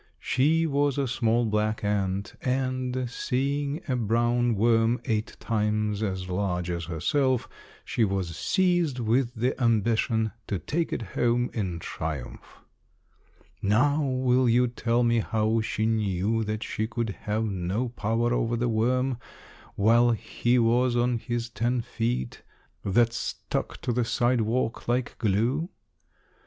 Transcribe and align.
She 0.17 0.65
was 0.65 0.97
a 0.97 1.07
small, 1.07 1.45
black 1.45 1.83
ant, 1.83 2.33
and, 2.41 3.07
seeing 3.07 3.81
a 3.87 3.95
brown 3.95 4.55
worm 4.55 4.99
eight 5.05 5.37
times 5.39 6.01
as 6.01 6.27
large 6.27 6.71
as 6.71 6.85
herself, 6.85 7.47
she 7.85 8.03
was 8.03 8.35
seized 8.35 8.97
with 8.97 9.35
the 9.35 9.53
ambition 9.61 10.31
to 10.47 10.57
take 10.57 10.91
it 10.91 11.03
home 11.13 11.51
in 11.53 11.77
triumph. 11.77 12.61
Now 13.61 14.01
will 14.01 14.49
you 14.49 14.67
tell 14.69 15.03
me 15.03 15.19
how 15.19 15.61
she 15.61 15.85
knew 15.85 16.43
that 16.45 16.63
she 16.63 16.87
could 16.87 17.11
have 17.29 17.45
no 17.45 17.89
power 17.89 18.33
over 18.33 18.55
the 18.55 18.69
worm 18.69 19.19
while 19.75 20.09
he 20.13 20.57
was 20.57 20.95
on 20.95 21.19
his 21.19 21.47
ten 21.47 21.81
feet, 21.81 22.41
that 22.83 23.13
stuck 23.13 23.79
to 23.81 23.93
the 23.93 24.03
sidewalk 24.05 24.87
like 24.87 25.15
glue? 25.19 25.69